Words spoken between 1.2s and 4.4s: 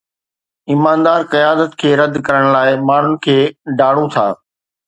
قيادت کي رد ڪرڻ لاءِ ماڻهن کي ڊاڙون ٿا